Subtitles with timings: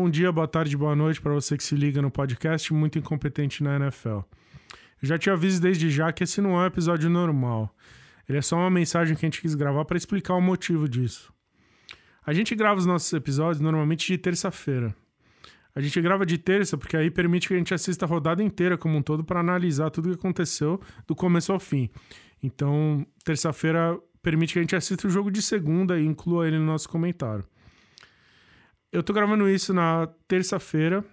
[0.00, 3.64] Bom dia, boa tarde, boa noite para você que se liga no podcast Muito Incompetente
[3.64, 4.18] na NFL.
[4.18, 4.22] Eu
[5.02, 7.74] já te aviso desde já que esse não é um episódio normal.
[8.28, 11.32] Ele é só uma mensagem que a gente quis gravar para explicar o motivo disso.
[12.24, 14.94] A gente grava os nossos episódios normalmente de terça-feira.
[15.74, 18.78] A gente grava de terça porque aí permite que a gente assista a rodada inteira
[18.78, 21.90] como um todo para analisar tudo o que aconteceu do começo ao fim.
[22.40, 26.66] Então, terça-feira permite que a gente assista o jogo de segunda e inclua ele no
[26.66, 27.44] nosso comentário.
[28.90, 31.04] Eu tô gravando isso na terça-feira,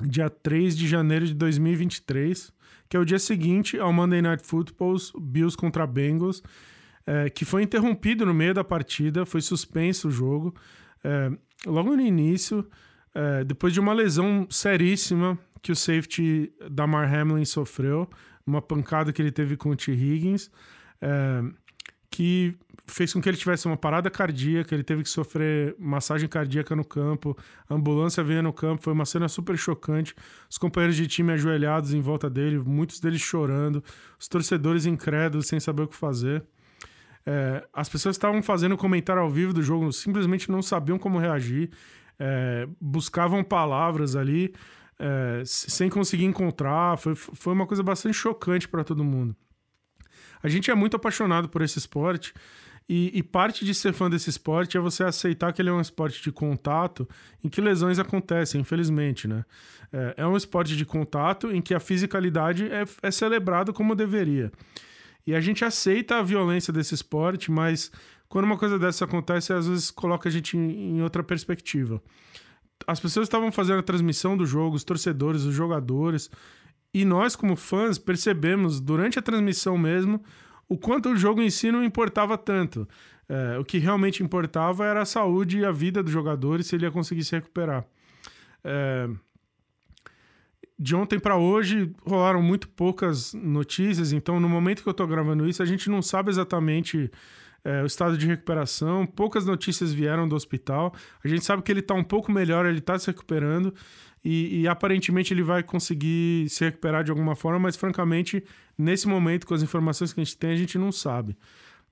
[0.00, 2.52] dia 3 de janeiro de 2023,
[2.88, 6.42] que é o dia seguinte ao Monday Night Football, Bills contra Bengals,
[7.06, 10.52] é, que foi interrompido no meio da partida, foi suspenso o jogo.
[11.04, 11.30] É,
[11.64, 12.68] logo no início,
[13.14, 18.10] é, depois de uma lesão seríssima que o safety Damar Hamlin sofreu,
[18.44, 19.92] uma pancada que ele teve com o T.
[19.92, 20.50] Higgins,
[21.00, 21.42] é,
[22.10, 26.76] que fez com que ele tivesse uma parada cardíaca, ele teve que sofrer massagem cardíaca
[26.76, 27.36] no campo,
[27.68, 30.14] a ambulância veio no campo, foi uma cena super chocante.
[30.48, 33.82] Os companheiros de time ajoelhados em volta dele, muitos deles chorando,
[34.18, 36.44] os torcedores incrédulos sem saber o que fazer.
[37.24, 41.70] É, as pessoas estavam fazendo comentário ao vivo do jogo simplesmente não sabiam como reagir,
[42.20, 44.54] é, buscavam palavras ali
[44.98, 46.96] é, sem conseguir encontrar.
[46.98, 49.34] Foi, foi uma coisa bastante chocante para todo mundo.
[50.42, 52.32] A gente é muito apaixonado por esse esporte
[52.88, 55.80] e, e, parte de ser fã desse esporte é você aceitar que ele é um
[55.80, 57.08] esporte de contato
[57.42, 59.44] em que lesões acontecem, infelizmente, né?
[59.92, 64.52] É, é um esporte de contato em que a fisicalidade é, é celebrado como deveria.
[65.26, 67.90] E a gente aceita a violência desse esporte, mas
[68.28, 72.00] quando uma coisa dessa acontece, às vezes coloca a gente em, em outra perspectiva.
[72.86, 76.30] As pessoas estavam fazendo a transmissão do jogo, os torcedores, os jogadores,
[76.94, 80.22] e nós, como fãs, percebemos durante a transmissão mesmo
[80.68, 82.88] o quanto o jogo em si não importava tanto.
[83.28, 86.76] É, o que realmente importava era a saúde e a vida do jogador e se
[86.76, 87.84] ele ia conseguir se recuperar.
[88.62, 89.08] É,
[90.78, 95.48] de ontem para hoje rolaram muito poucas notícias, então no momento que eu estou gravando
[95.48, 97.10] isso, a gente não sabe exatamente
[97.66, 99.04] é, o estado de recuperação.
[99.04, 100.94] Poucas notícias vieram do hospital.
[101.24, 103.74] A gente sabe que ele está um pouco melhor, ele está se recuperando
[104.24, 108.44] e, e, aparentemente ele vai conseguir se recuperar de alguma forma, mas francamente,
[108.78, 111.36] nesse momento, com as informações que a gente tem, a gente não sabe.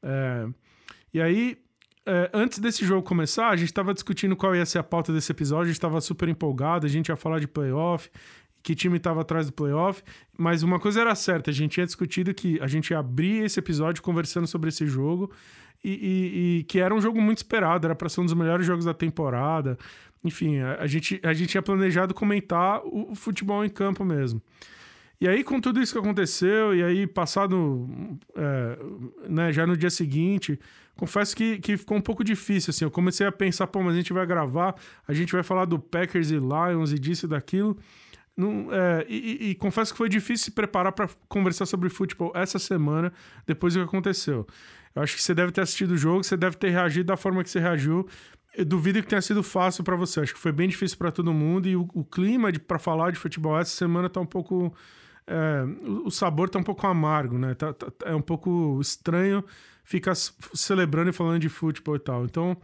[0.00, 0.46] É,
[1.12, 1.58] e aí,
[2.06, 5.32] é, antes desse jogo começar, a gente estava discutindo qual ia ser a pauta desse
[5.32, 8.08] episódio, a gente estava super empolgado, a gente ia falar de playoff,
[8.64, 10.02] que time estava atrás do playoff,
[10.36, 13.60] mas uma coisa era certa, a gente tinha discutido que a gente ia abrir esse
[13.60, 15.30] episódio conversando sobre esse jogo
[15.84, 18.66] e, e, e que era um jogo muito esperado, era para ser um dos melhores
[18.66, 19.78] jogos da temporada.
[20.24, 24.40] Enfim, a, a, gente, a gente tinha planejado comentar o, o, futebol em campo mesmo.
[25.20, 27.86] E aí, com tudo isso que aconteceu, e aí passado,
[28.34, 28.78] é,
[29.28, 30.58] né, já no dia seguinte,
[30.96, 33.96] confesso que, que ficou um pouco difícil, assim, eu comecei a pensar, pô, mas a
[33.98, 34.74] gente vai gravar,
[35.06, 37.76] a gente vai falar do Packers e Lions e disso e daquilo,
[38.36, 42.58] não, é, e, e, confesso que foi difícil se preparar para conversar sobre futebol essa
[42.58, 43.12] semana,
[43.46, 44.46] depois do que aconteceu.
[44.94, 47.42] Eu acho que você deve ter assistido o jogo, você deve ter reagido da forma
[47.42, 48.08] que você reagiu.
[48.56, 50.20] Eu duvido que tenha sido fácil para você.
[50.20, 53.18] Acho que foi bem difícil para todo mundo e o, o clima para falar de
[53.18, 54.72] futebol essa semana tá um pouco.
[55.26, 55.64] É,
[56.04, 57.54] o, sabor tá um pouco amargo, né?
[57.54, 59.44] Tá, tá, é um pouco estranho
[59.82, 62.24] ficar celebrando e falando de futebol e tal.
[62.24, 62.56] Então,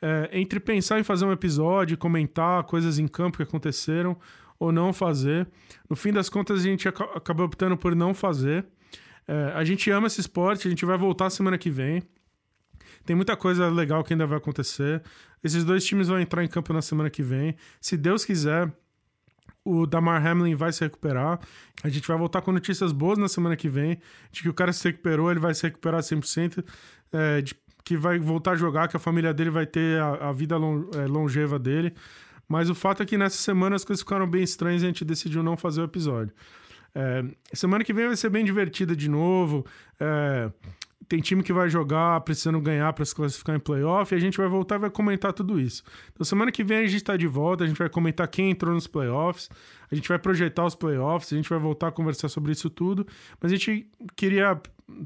[0.00, 4.16] é, entre pensar em fazer um episódio, comentar coisas em campo que aconteceram
[4.64, 5.46] ou não fazer,
[5.88, 8.66] no fim das contas a gente acabou optando por não fazer.
[9.26, 12.02] É, a gente ama esse esporte, a gente vai voltar semana que vem.
[13.04, 15.02] Tem muita coisa legal que ainda vai acontecer.
[15.42, 17.54] Esses dois times vão entrar em campo na semana que vem.
[17.80, 18.72] Se Deus quiser,
[19.62, 21.38] o Damar Hamlin vai se recuperar.
[21.82, 23.98] A gente vai voltar com notícias boas na semana que vem,
[24.32, 26.64] de que o cara se recuperou, ele vai se recuperar 100%,
[27.12, 27.54] é, de,
[27.84, 31.06] que vai voltar a jogar, que a família dele vai ter a, a vida é,
[31.06, 31.94] longeva dele.
[32.48, 35.04] Mas o fato é que nessa semana as coisas ficaram bem estranhas e a gente
[35.04, 36.34] decidiu não fazer o episódio.
[36.94, 39.66] É, semana que vem vai ser bem divertida de novo.
[39.98, 40.50] É,
[41.08, 44.38] tem time que vai jogar precisando ganhar para se classificar em playoff e a gente
[44.38, 45.82] vai voltar e vai comentar tudo isso.
[46.12, 48.72] Então, semana que vem a gente está de volta, a gente vai comentar quem entrou
[48.72, 49.50] nos playoffs,
[49.90, 53.06] a gente vai projetar os playoffs, a gente vai voltar a conversar sobre isso tudo.
[53.40, 54.60] Mas a gente queria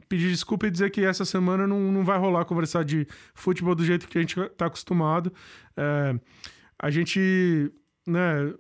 [0.09, 3.85] pedir desculpa e dizer que essa semana não, não vai rolar conversar de futebol do
[3.85, 5.33] jeito que a gente está acostumado.
[5.77, 6.19] É,
[6.79, 7.73] a gente
[8.07, 8.53] né,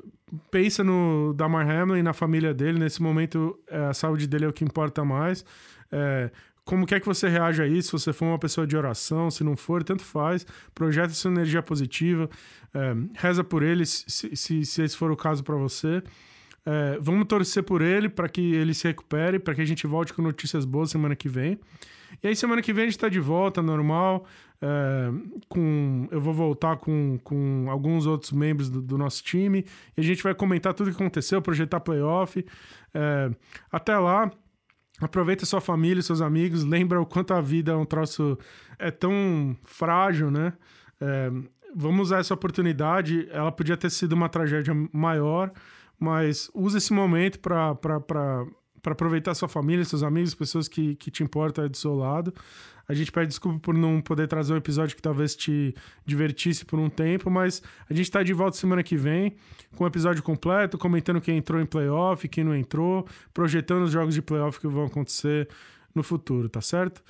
[0.50, 2.78] pensa no Damar Hamlin, na família dele.
[2.78, 5.44] Nesse momento, é, a saúde dele é o que importa mais.
[5.90, 6.30] É,
[6.64, 7.98] como quer que você reage a isso?
[7.98, 10.46] Se você for uma pessoa de oração, se não for, tanto faz.
[10.74, 12.28] Projeta sua energia positiva.
[12.74, 14.04] É, reza por ele, se,
[14.36, 16.02] se, se, esse for o caso para você.
[16.70, 20.12] É, vamos torcer por ele para que ele se recupere, para que a gente volte
[20.12, 21.58] com notícias boas semana que vem.
[22.22, 24.26] E aí, semana que vem a gente tá de volta, normal.
[24.60, 25.10] É,
[25.48, 29.64] com, eu vou voltar com, com alguns outros membros do, do, nosso time
[29.96, 32.44] e a gente vai comentar tudo o que aconteceu, projetar playoff.
[32.92, 33.30] É,
[33.72, 34.30] até lá,
[35.00, 38.36] aproveita sua família, seus amigos, lembra o quanto a vida é um troço
[38.78, 40.52] é tão frágil, né?
[41.00, 41.30] É,
[41.74, 43.26] vamos usar essa oportunidade.
[43.30, 45.50] Ela podia ter sido uma tragédia maior,
[45.98, 48.46] mas use esse momento para
[48.84, 52.32] aproveitar sua família, seus amigos, pessoas que, que te importam do seu lado.
[52.88, 55.74] A gente pede desculpa por não poder trazer um episódio que talvez te
[56.06, 59.36] divertisse por um tempo, mas a gente está de volta semana que vem
[59.76, 63.92] com o um episódio completo, comentando quem entrou em playoff, quem não entrou, projetando os
[63.92, 65.48] jogos de playoff que vão acontecer
[65.94, 67.02] no futuro, tá certo?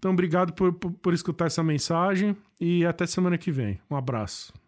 [0.00, 3.78] Então, obrigado por, por, por escutar essa mensagem e até semana que vem.
[3.88, 4.59] Um abraço.